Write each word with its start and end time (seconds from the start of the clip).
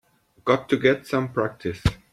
Got 0.45 0.67
to 0.69 0.77
get 0.77 1.05
some 1.05 1.31
practice. 1.31 1.83